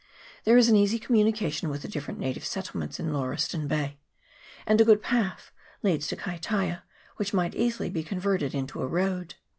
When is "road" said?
8.87-9.35